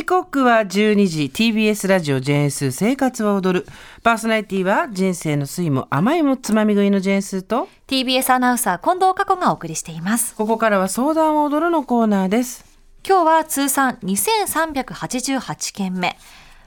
[0.00, 3.66] 時刻は12時 TBS ラジオジェーンスー生活は踊る。
[4.02, 10.34] パーソナリティは人生の酸いも甘いもつまみ食いのジェーンスーと TBS アナウンサー近藤佳子がお送りしています。
[10.36, 12.64] ここからは相談を踊るのコーナーです。
[13.06, 16.16] 今日は通算2388件目。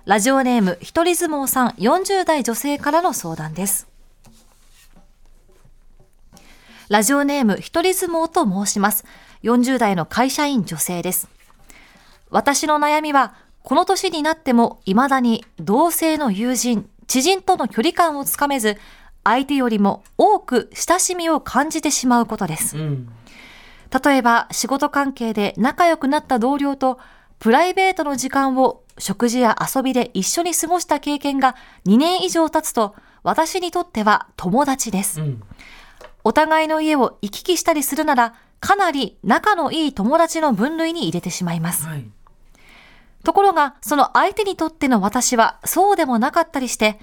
[0.05, 3.88] ラジオネーム一人相撲さん40代女性からの相談です。
[6.88, 9.05] ラジオネーム一人相撲と申します。
[9.41, 11.27] 40代の会社員女性です
[12.33, 18.77] 私の悩みは、この年になっても未だに同性の友人、知人との距離感をつかめず、
[19.23, 22.75] 相手よりも多く親しみを感じてしまうことです。
[22.75, 23.07] うん、
[24.03, 26.97] 例えば、仕事関係で仲良くなった同僚と、
[27.37, 35.21] プライベートの時間を食事や遊びで一緒に過ごした経験が2年以上経つと、私にとっては友達です。
[35.21, 35.43] うん、
[36.23, 41.85] お互いの家を行き来したりするなら、かなり仲のいい友達の分類に入れてしまいます。
[41.85, 42.09] はい
[43.24, 46.99] ところが、その相手にとっての私はそうでもなかったりして、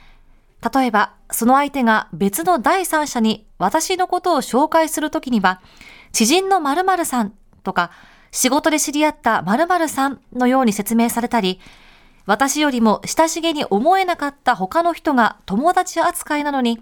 [0.75, 5.61] 例えば、その相手が別の第三者に私のことを紹介するときには、
[6.12, 7.91] 知人の〇〇さんとか、
[8.31, 11.61] 仕事で知り合った〇〇さんのように説明されたり、
[12.27, 16.81] 私よりも親しげに思えなかった他の人が友達扱いなのに、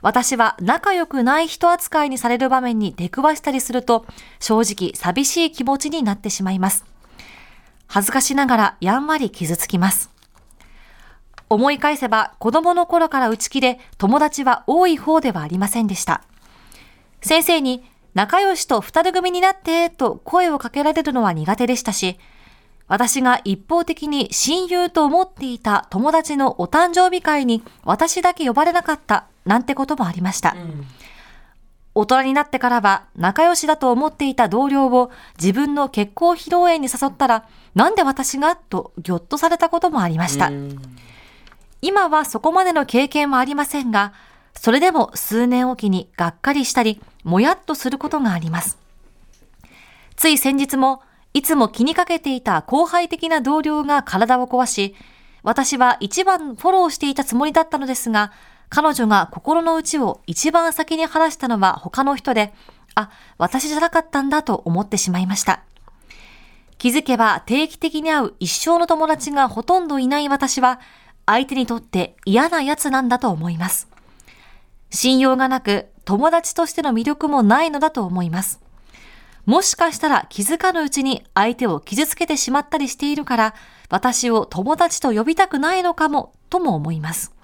[0.00, 4.06] 私は仲良くない人扱いにされる場面に出くわしたりすると、
[4.38, 6.95] 正直寂しい気持ちになってしまいます。
[7.86, 10.10] 恥ずかしながらやんわり傷つきます。
[11.48, 16.22] 思い返せば子供の頃から内気で友達は多い方ではありませんでした。
[17.20, 17.84] 先生に
[18.14, 22.18] 仲良しと二人組になってと声をかけられるのは苦手でしたし、
[22.88, 30.54] 私が一方的に親友と思っていた友達のお誕生日会に私だけ呼ばれなかったなんてこともありました。
[30.56, 30.86] うん
[31.98, 40.50] 大人になってからは仲良しだと思っていた同僚を自分の結婚披露宴に誘ったら、なんで私がとぎょっとされたこともありました。
[41.80, 44.12] 今はそこまでの経験はありませんが、
[44.52, 48.76] それでも数年おきにがっかりしたり、もやっとすることがあります。
[50.16, 51.00] つい先日も、
[51.32, 54.94] いつも気にかけていた後輩的な同僚が体を壊し、
[55.42, 58.32] 私は一番フォローしていたつもりだったのですが、
[58.68, 62.52] 彼女が心の内を一番先に話したのは他の人で、
[62.94, 65.62] あ、私じゃなかったんだと思ってしまいました。
[66.78, 70.80] 気づけば定期的に会う一生の友達がほとんどいない私は、
[71.26, 73.88] 相手にとって嫌な奴なんだと思います。
[74.90, 78.60] 信用がなく、友達としての魅力もないのだと思います。
[79.44, 83.54] もしかしたら気づかぬうちに相手を傷つけてしまったりしているから、
[83.88, 87.35] 私を友達と呼びたくないのかも、とも思います。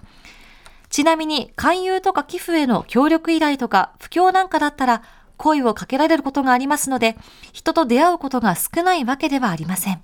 [0.93, 5.03] ちなみに勧誘とか寄付への協力依頼とか不況なんかだったら
[5.39, 7.17] 声をかけられることがありますので、
[7.55, 10.03] 人と出会うことが少ないわけではありません。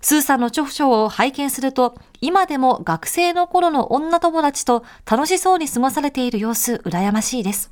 [0.00, 7.70] スーさんの著書を拝見すると、今でも学生の頃の女友達と楽しそうに過ごされている様子、羨ましいです。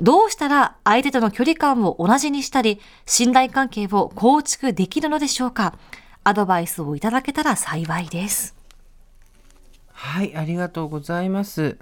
[0.00, 5.78] どうしたら相手との距離感を同じにしたり、信頼関係を構築できるのでしょうか
[6.24, 8.57] アドバイスをいただけたら幸いです。
[10.00, 11.76] はい、ありがとうございます。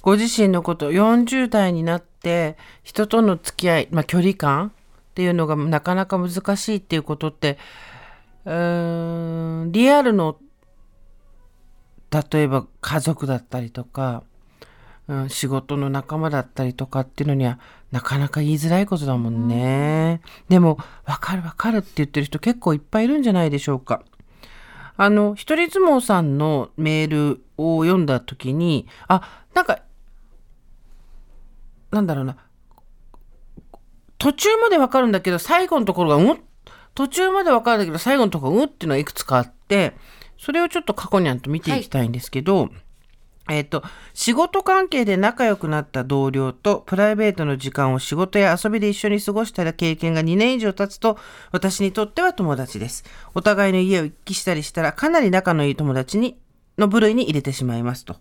[0.00, 4.70] ご自身のこと、40代になって人との付き合い、まあ、距離感っ
[5.14, 7.58] ていうのがなかなか難しいっていうことって、
[8.44, 10.38] うーん、リアルの、
[12.32, 14.22] 例えば家族だったりとか、
[15.08, 17.58] うん、仕事の仲間だったりとかっていうのには
[17.90, 20.20] なかなか言いづらいことだもんね。
[20.48, 24.04] でも、わかるわかるって言ってる人結構いっぱいいるんじゃないでしょうか。
[24.96, 29.80] あの、一人相撲さんのメールを読んだ時に、あ、なんか、
[31.90, 32.36] なんだろうな、
[34.18, 36.42] 途中までわかるんだけど、最後のところが、うん、
[36.94, 39.94] 途中までわかるんだけど、最後のところ、うんっていうのはいくつかあって、
[40.38, 42.70] それをちょっと過去にゃんと見ていきたいんですけど、はい
[43.48, 51.18] えっ、と、仕事関係で仲良くなった同僚とプライベートの時間を仕事や遊びで一緒に過ごした経験が2年以上経つと、
[51.52, 53.04] 私にとっては友達です。
[53.34, 56.38] お互いの家を一気したりしたら、かなり仲のいい友達に、
[56.76, 58.16] の部類に入れてしまいますと。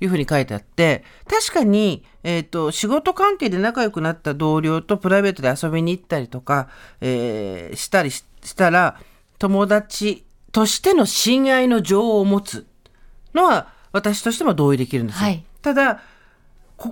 [0.00, 6.68] いうふうに書いてあって、確かに、えっ、ー、と、仕事関係で仲良くなった同僚とプライベートで遊びに行ったりとか、
[7.00, 8.24] えー、したりし
[8.56, 9.00] たら、
[9.38, 12.66] 友達としての親愛の情を持つ
[13.34, 15.26] のは、私としても同意できるんですよ。
[15.26, 16.00] はい、ただ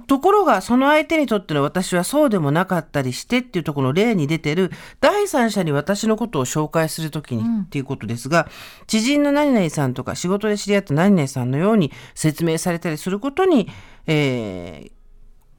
[0.09, 8.49] ところがその相手にとっての私はそうでもなかったりしてっていうところの例に出てる第三者に私のことを紹介するときにっていうことですが、
[8.81, 13.69] うん、知人の何々さんとか仕事で知り合った何々さんのように説明されたりすることに、
[14.09, 14.93] えー、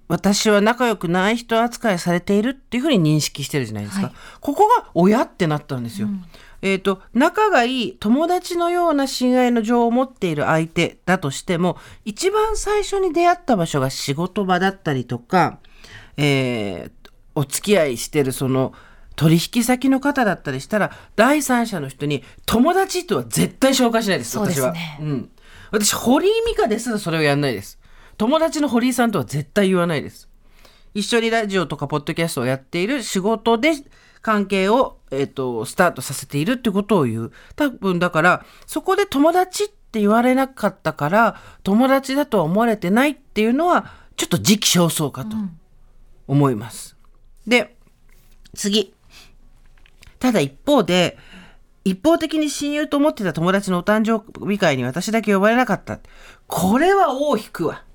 [0.10, 4.08] 私は仲良くない人扱いされているっていうふうに認識してるじゃないですか。
[4.08, 6.08] はい、ここが親ってなったんですよ。
[6.08, 6.26] うん
[6.62, 15.60] えっ、と、仲がいい友達のような親愛の情を持っている相手だとしても、一番最初に出会った場所が仕事場だったりとか、
[16.18, 16.92] えー
[17.38, 18.74] お付き合いしてるその
[19.16, 24.74] 取引先の方だったりしたら、第三者の人に友達とは絶対紹介しないです、私は。
[24.74, 25.30] ねうん。
[25.72, 27.80] 私、堀井美香ですらそれをやんないです。
[28.18, 30.30] 友達の堀井さんとは絶対言わないです。
[30.94, 33.74] 一緒にラジオとかポッドキャストをやっている仕事で
[34.22, 37.32] 関係を、えっとスタートさせているってことを言う。
[37.56, 45.36] 多分だからそこで友達って言われなかったから友達だとは思われてないっていうのはちょっと時期尚早かと
[46.28, 46.98] 思います。
[47.46, 47.78] で
[48.54, 48.94] 次
[50.20, 51.18] ただ一方で
[51.84, 56.00] 一方的に親友と思ってた友達のお誕生日会に私だけ呼ばれなかった。
[56.46, 57.86] これは尾を引くわ。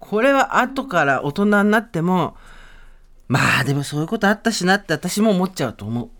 [0.00, 2.36] これは後から大人になっても、
[3.30, 6.10] まあでもそういうことあったしなって私も思っちゃうと思う。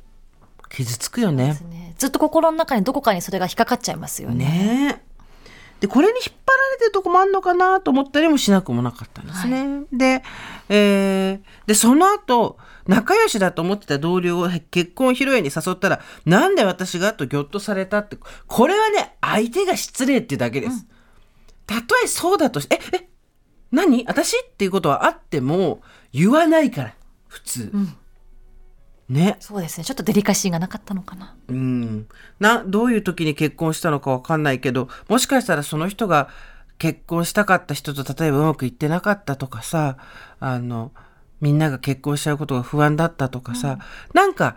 [0.69, 1.59] 傷つくよね。
[1.69, 4.45] ねずっと心の中にどこかにそれが引っかかっちゃいますよね。
[4.45, 5.11] ねえ。
[5.81, 9.87] で、これに引っ張られてるとこもあんのかなと思ったりもしなくもなかったんですね。
[9.93, 10.23] で、
[10.69, 18.17] えーで、その後、仲良しだと思ってた同僚を結婚披露宴に誘ったら、なんで私がとぎょっとされたって、
[18.47, 20.87] これはね、相手が失礼っていうだけです。
[21.67, 23.09] たとえそうだとし、え、え、
[23.73, 24.05] 何？
[24.07, 24.37] 私？
[24.37, 26.95] っていうことはあっても、言わないから、
[27.31, 27.73] 普通。
[29.09, 29.37] ね。
[29.41, 29.85] そうですね。
[29.85, 31.35] ちょっとデリカシーがなかったのかな。
[31.49, 32.07] うん、
[32.39, 36.29] などういう時に結婚したのかわかんないけどもしかしたらその人が
[36.79, 39.97] 結婚したかった人と例えばうまくいってなかったとかさ
[40.39, 40.93] あの
[41.41, 43.79] みんなが結婚しちゃうことが不安だったとかさ、
[44.13, 44.57] なんか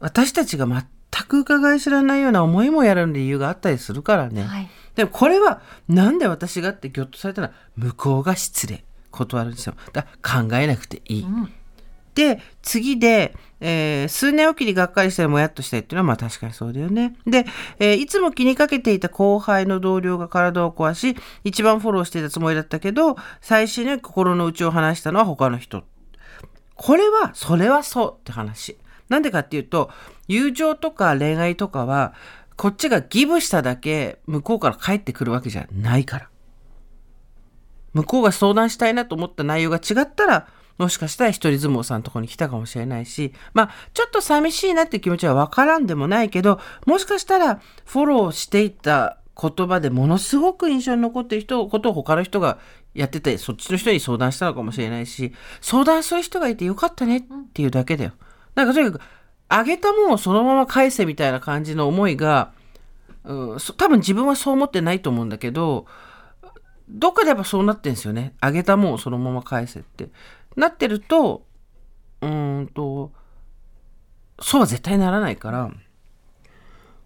[0.00, 0.84] 私たちが全
[1.26, 4.44] く伺い知らないような思いもやる理由があったりするからね。
[4.44, 4.70] はい。
[4.94, 9.74] でもこれはなんで私がってぎょっとされたら向こうが失礼断るんですよ。
[9.92, 11.24] だから考えなくていい。
[11.24, 11.50] ん
[12.14, 17.14] で次で、えー数年おきにがっかりしたりもやっとしたいっていうのはまあ確かにそうだよね。
[17.26, 17.46] で、
[17.78, 25.84] えーいつも気にかけていた後輩の同僚が体を壊し一番フォローしていたつもりだったけど最初に心の内を話したのは他の人。
[26.74, 28.78] これはそれはそうって話。
[29.08, 29.90] なんでかっていうと
[30.28, 32.14] 友情とか恋愛とかは
[32.56, 36.30] こっちがギブしただけ向こうから返ってくるわけじゃないから。
[37.92, 40.46] 向こうが相談したいなと思った内容が違ったら、
[40.80, 52.58] もしかしたら一人相撲さんのとこに来たかもしれないし、まあ、ちょっと寂しいなって気持ちはわからんでもないけど、もしかしたらフォローしていた言葉でものすごく印象に残ってる人ことを他の人が
[52.94, 57.22] やってて、そっちの人に相談したのかもしれないし、相談する人がいてよかったねっ
[57.52, 58.12] ていうだけだよ。
[58.54, 59.02] なんかとにかく、
[59.50, 62.52] あげたものをそのまま返せみたいな感じの思いが、
[63.24, 65.84] うん、多分自分はそう思ってないと思うんだけど、
[66.88, 68.34] どっかでやっぱそうなってんですよね。
[68.40, 70.08] あげたもんをそのまま返せって。
[70.56, 71.46] なってると、
[72.20, 73.12] うーんと、
[74.40, 75.70] そうは絶対ならないから、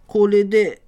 [0.07, 0.81] これで、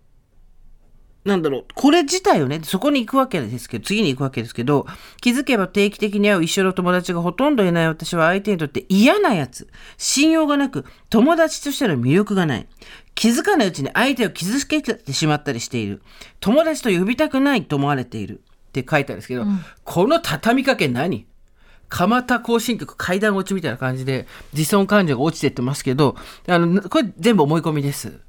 [1.25, 4.86] なんだろう、これ自体をね、そこに行くわけですけど、次に行くわけですけど、
[5.19, 9.68] 気づけば定期的に会う一緒の友達がほとんどいない私は相手にとって嫌なやつ、
[9.98, 12.68] 信用がなく、友達としての魅力がない。
[13.13, 16.01] 気づかないうちに相手を傷つけてしまったりしている。
[16.39, 18.42] 友達と呼びたくないと思われている。
[18.69, 19.44] って書いてあるんですけど、
[19.83, 21.25] この畳みかけ何？
[21.89, 26.15] 蒲田行進曲階段落ちみたいな感じで自尊感情が落ちてってますけど、
[26.47, 28.19] あの、これ全部思い込みです。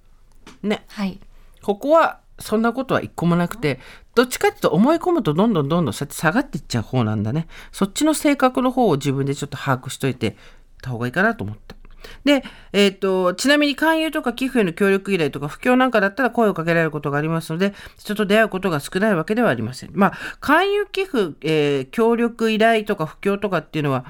[0.62, 0.84] ね。
[0.88, 1.18] はい。
[1.62, 3.80] ここはそんなことは一個もなくて、
[4.14, 7.48] どっちかっていうと思い込むとどんどんどんどん下がっていっちゃう方なんだね。
[7.72, 10.36] そっちの性格の方を自分でちょっと把握しといて
[10.82, 11.77] た方がいいかなと思った。
[12.24, 19.90] で、えっ、と、ちなみに勧誘とか寄付への協力依頼とか布教なんかだったら声をかけられることがありますので、人と出会うことが少ないわけではありません。
[19.92, 24.04] まあ、勧誘寄付、えー協力依頼とか布教とかっていうのは、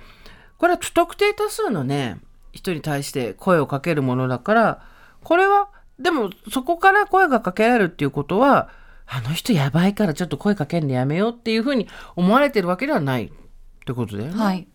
[0.59, 2.21] これは不特定多数のね、
[2.53, 4.83] 人に対して声をかけるものだから、
[5.23, 8.71] これは、でもそこから声がかけられるっていうことは、
[9.07, 13.31] あの人やばいからちょっと声かけるのやめようっていうふうに思われてるわけではないっ
[13.87, 14.39] てことだよね。
[14.39, 14.69] はい。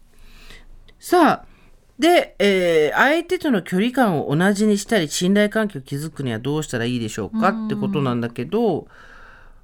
[1.00, 1.53] さあ、
[2.00, 8.88] で、えー相手との距離感を同じにしたり、信頼関係を築くにはどうしたらいいでしょうかってことなんだけど、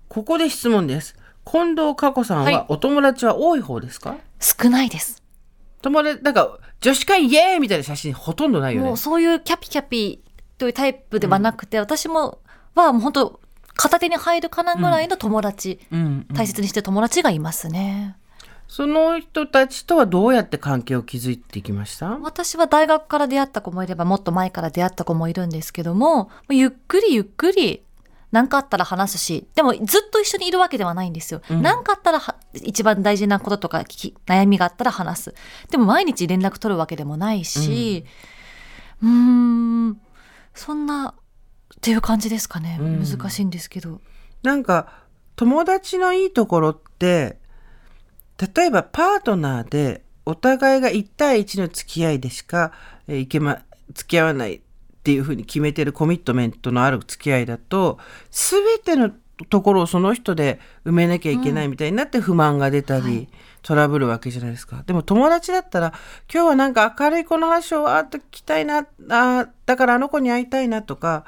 [0.08, 1.16] ここで質問です。
[1.46, 2.54] 近藤佳子さんはい。
[2.54, 5.22] はお友達は多い方ですか、少ないです。
[5.82, 8.88] 友達、なんか、女子会イエーイみたいな写真ほとんどないよね。
[8.88, 8.98] もう。
[8.98, 10.22] そういうキャピキャピ
[10.58, 12.40] というタイプではなくて、私も
[12.76, 13.40] はもう本当
[13.76, 18.18] 片手に入るかなぐらいの友達、うん、大切にしてる友達がいますね。
[18.70, 22.20] その人たちとはどうやって関係を築いていきました？
[22.20, 27.84] 私は大学から出会った子もいればもっと前から出会った子もいるんですけどもゆっくりゆっくり
[28.32, 31.42] 何かあったら話すしでもずっと一緒にいるわけではないんですよ。
[31.50, 31.64] うん。
[31.64, 35.36] 何かあったらは一番大事なこととか聞き悩みがあったら話す。
[35.72, 38.06] でも毎日連絡取るわけでもないし、
[39.02, 40.00] うーん
[40.54, 43.04] そんなっていう感じですかね、うん。
[43.04, 44.00] 難しいんですけど。
[44.44, 44.94] なんか
[45.36, 47.40] 友達のいいところって
[48.56, 52.72] 例えばパートナーでお互いが1対1の付き合いでしか、
[53.08, 53.62] えーいけま
[53.94, 54.62] 付き合わないっ
[55.04, 57.98] ていうふうに決めてるコミットメントのある付き合いだと
[58.30, 59.12] 全ての
[59.50, 63.28] ところをその人で埋めなきゃいけないみたいになって不満が出たり、はい
[63.62, 64.84] トラブるわけじゃないですか。
[64.86, 65.94] でも友達だったら
[66.34, 71.26] 今日はなんか明るい子の話をわーっと聞きたいなあーだからあの子に会いたいなとか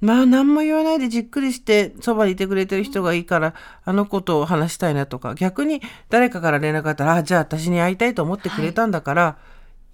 [0.00, 5.34] まあ何も言わないでじっくりしてそばにいてくれてる人がいいからあの子と話したいなとか。
[5.34, 9.38] 逆に誰かから連絡があったらあじゃあ私に会いたいと思ってくれたんだから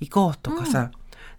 [0.01, 0.91] 行こうとかさ、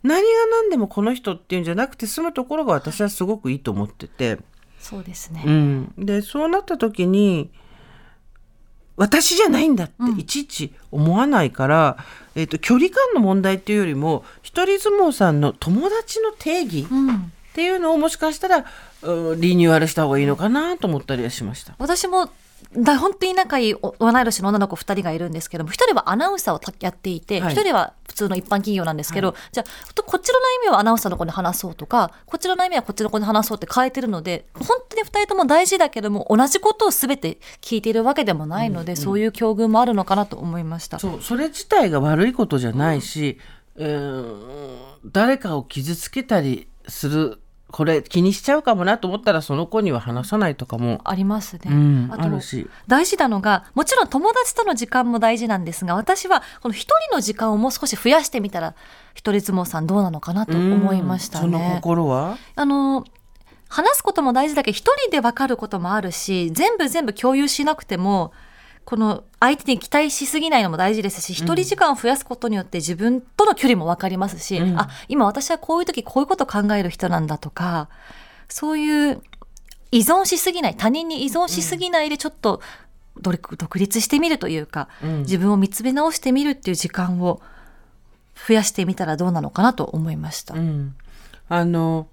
[0.04, 4.40] 何が何でもこの人っていうんじゃなくて済むところが私はすごくいいと思ってて。
[4.80, 7.50] そうですね、うん、でそうなった時に
[8.98, 10.20] 私じゃないんだってうん。
[10.20, 11.98] いちいち思わないから、
[12.36, 18.66] えっと距離感の問題っていうよりも一人相撲さんの友達の定義うんっていうのをもしかしたら
[19.02, 21.74] うんリニューアルした方がいいのかなと思ったりはしました。
[21.80, 22.30] 私も
[22.78, 41.00] だ本当に仲いいお同い年の女の子2人がいるんですけども1人はアナウンサーをたやっていて、はい1人は普通の一般企業なんですけど、じゃあとこっちの悩みはアナウンサーの子に話そうとかこっちの悩みはこっちの子に話そうって変えてるので本当に2人とも大事だけども同じことを全て聞いているわけでもないので、そういう境遇もあるのかなと思いました。
[41.00, 43.40] そうそれ自体が悪いことじゃないし、
[43.78, 44.42] うん
[45.06, 47.40] 誰かを傷つけたりする
[47.72, 51.62] これ気にしちゃうかもなと思ったらその子には話さないとかも、ありますね。
[51.66, 52.26] うん、あと。
[52.88, 58.76] 大事なのがもちろん友達との時間も大事なんですが私はこの一人の時間をもう少し増やしてみたら
[59.14, 61.80] 一人相撲さんどうなのかなと思いましたうんそのね。
[61.82, 62.38] 心は？
[62.56, 63.06] あの
[63.68, 68.32] 話すことも大事だけど一人で分かることもあるし全部全部共有しなくても
[68.86, 74.80] この相手に期待しすぎないのも大事ですし一人時間を増やすことによって自分との距離も分かりますし、うん。
[74.80, 77.90] あ今私はこういう時こういうことを考える人なんだとか
[78.48, 79.22] そういう
[79.92, 82.62] 依存しすぎない他人に依存しすぎないでちょっと
[83.18, 85.20] 独独立してみるというか、うん。
[85.22, 87.42] 自分を見つめ直してみるっていう時間を
[88.48, 90.54] 増やしてみたらどうなのかなと思いました。
[90.54, 90.96] うん、
[91.48, 92.08] あの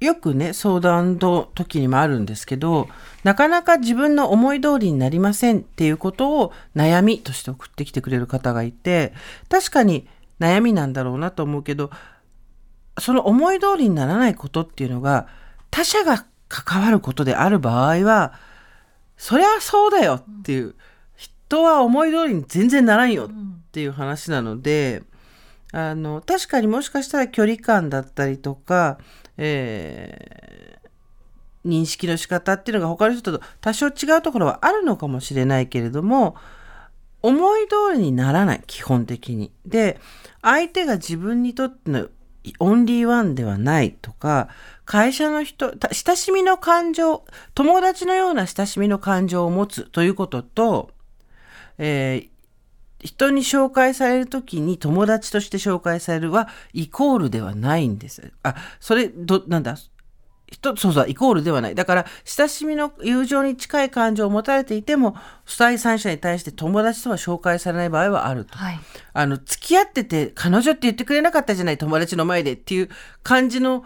[0.00, 2.88] よくね相談の時にもあるんですけど
[3.24, 9.14] なかなか自分の思い通りになりませんっていうことを悩みとして送ってきてくれる方がいて
[9.48, 10.06] 確かに
[10.38, 11.90] 悩みなんだろうなと思うけど
[12.98, 15.28] その思い通りにならないことっていうのが
[15.70, 18.34] 他者が関わることである場合は
[19.16, 20.74] そりゃそうだよっていう
[21.16, 23.30] 人は思い通りに全然ならんよっ
[23.72, 25.02] ていう話なので。
[25.72, 28.98] あの確かにもしかしたら距離感だったりとか、
[29.38, 30.86] えー
[31.66, 36.36] 認識の仕方っていうのが他の人と多少違うところはあるのかもしれないけれども
[37.22, 39.50] 思い通りにならない基本的に。
[39.66, 39.98] で
[40.42, 42.08] 相手が自分にとっての
[42.60, 44.48] オンリーワンではないとか
[44.84, 47.24] 会社の人親しみの感情
[47.54, 50.90] 友達のような親しみの感情を持つということと、
[51.78, 52.35] えー
[53.06, 58.32] 人に紹介されるときに友達として紹介されるはイコールではないんです。
[58.42, 59.76] あ、それ、ど、なんだ、
[60.48, 61.74] 人、そうそう、イコールではない。
[61.74, 65.16] だから、親しみの友情に近い感情を持たれていても、
[65.58, 68.58] 第三者に対して友達とは紹介されない場合はあると。
[68.58, 68.80] はい
[69.12, 72.90] あの、付き合ってて、彼女って言ってくれなかったじゃない、友達の前でっていう
[73.22, 73.84] 感じの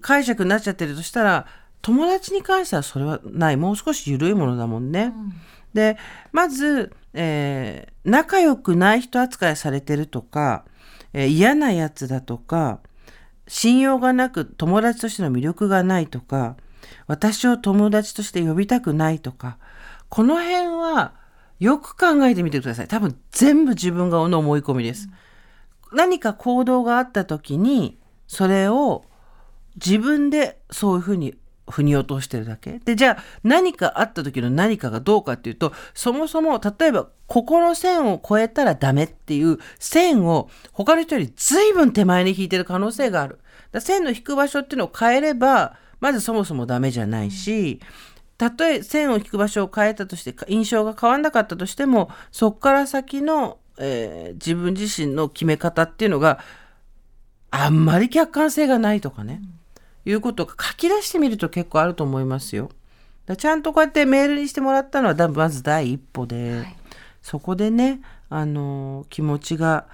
[0.00, 1.46] 解釈になっちゃってるとしたら、
[1.80, 3.56] 友達に関してはそれはない。
[3.56, 5.12] もう少し緩いものだもんね。
[5.74, 5.96] で、
[6.32, 10.64] まず、えー仲良くない人扱いされてるとか、
[11.12, 12.80] えー嫌なやつだとか、
[13.46, 16.56] 信用がなく友達としての魅力がないとか、
[17.06, 19.58] 私を友達として呼びたくないとか、
[20.08, 21.14] この辺は
[21.58, 22.88] よく考えてみてください。
[22.88, 25.08] 多分全部自分がの思い込みです。
[25.92, 29.04] 何か行動があった時に、それを
[29.76, 31.34] 自分でそういうふうに
[31.72, 32.78] 腑に落としてるだけ？
[32.84, 43.40] でじゃあ何かあった時の何かがどうかっていうとそもそも例えばここの線を越えたらダメっていう線を他の人より随分手前に引いてる可能性がある。
[43.72, 47.80] だ線の引く場所っていうのを変えればまずそもそもダメじゃないし、
[48.36, 56.40] たとえ線を引く場所を変えたとして印象が変わんなかったとしてもそこから先の、えー自分自身の決め方っていうのが
[57.50, 59.40] あんまり客観性がないとかね、
[60.04, 62.70] いうことが書き出してみると結構あると思いますよ。
[63.26, 66.76] だちゃんとこうやってメールにしてもらったのはだまず第一歩で、はい
[67.22, 69.86] そこでね、あの気持ちが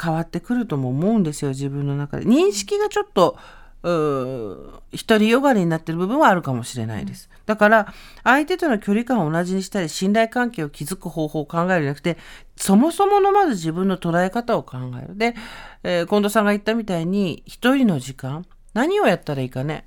[0.00, 2.26] 変わってくるとも思うんですよ自分の中で。
[2.26, 3.38] 認識がちょっと
[3.82, 7.30] 独りよがりになってる部分はあるかもしれないです。
[7.46, 12.18] だから相手との距離感を同じにしたり信頼関係を築く方法を考えるんじゃなくて
[12.56, 15.16] そもそものまず自分の捉え方を考える。
[15.16, 15.34] で、
[15.82, 19.86] えー近藤さんが言ったみたいに一人の時間何をやったらいいかね？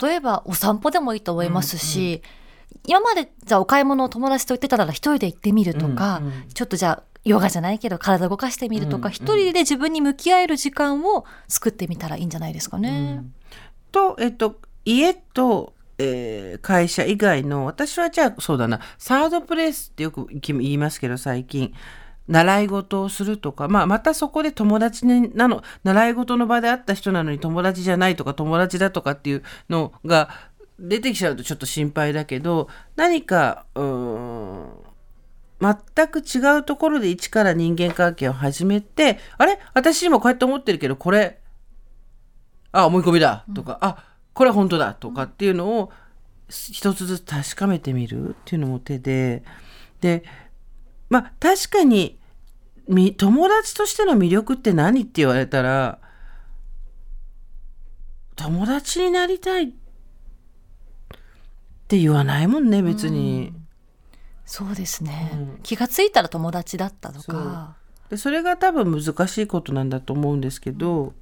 [0.00, 2.22] 例えばお散歩でもいいと思いますし、
[2.86, 13.24] 今までじゃあお買い物を友達と行ってたなら一人で行ってみるとか、うんうんちょっとじゃあヨガじゃないけど体動かしてみるとか、うんうん一人で自分に向き合える時間を作ってみたらいいんじゃないですかね。
[13.90, 21.72] と、えっと、家と、えー会社以外の私はじゃあそうだなサードプレイスってよく言いますけど最近
[22.28, 30.30] 習い事をするとか、まあ、またそこで友達なの習い事の場で会った人なのに友達じゃないとか友達だとかっていうのが
[30.78, 34.68] 出てきちゃうとちょっと心配だけど何かうん
[35.60, 39.60] 全く違うところで一から人間関係を始めてあれ？
[39.74, 41.38] 私今こうやって思ってるけどこれ？
[42.72, 43.44] あ思い込みだ。
[43.54, 44.94] とか、あこれ本当だ。
[44.94, 45.92] とかっていうのを
[46.48, 49.44] 一つずつ確かめてみるっていうのも手で。
[50.00, 50.24] で
[51.12, 52.18] まあ確かに
[52.88, 55.98] み友達としての魅力って何って言われたら
[58.34, 59.68] 友達になりたいっ
[61.86, 63.52] て言わないもんね別に。
[64.46, 67.76] そうですね、うん気がついたら友達だったとか。
[68.08, 71.12] でそれが多分難しいことなんだと思うんですけど、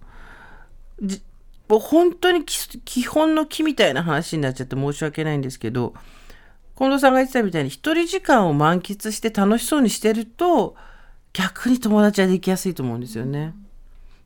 [1.03, 1.21] じ
[1.69, 5.95] もう本当に基基本の木みたいな話になっちゃって申し訳ないんですけど
[6.81, 10.77] 近藤さんが言ってたみたいに一人時間を満喫して楽しそうにしてると
[11.35, 13.55] 逆に友達はできやすいと思うんですよね。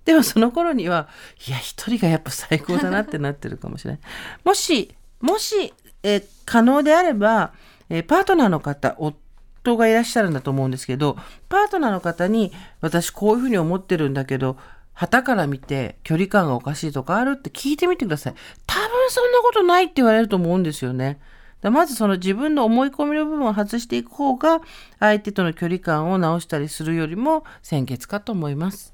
[0.04, 1.08] でもその頃には
[1.48, 4.00] いや一人がやっぱ最高だなってなってるかもしれない。
[4.44, 7.54] もしもし、えー可能であれば、
[7.88, 11.16] えーパートナーの方夫がいらっしゃるんだと思うんですけど
[11.48, 14.56] パートナーの方に私こういうふうに思ってるんだけど
[14.92, 18.34] 旗から見て距離感がおかしいとかあるって聞いてみてください。
[18.64, 21.18] 多分そんなことないって言われると思うんですよね。
[21.64, 24.60] だまずその自分の思い込みの部分を外していく方が
[25.00, 28.92] 相手との距離感を直したりするよりも先決かと思います。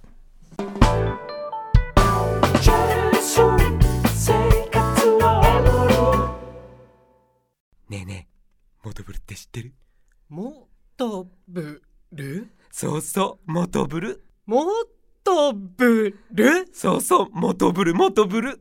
[7.89, 9.75] ねえねえモトブルって知ってる？
[10.29, 14.23] もとぶるそうそうモトブル。
[14.47, 14.65] も
[15.25, 18.61] とぶるそうそうモトブルモトブル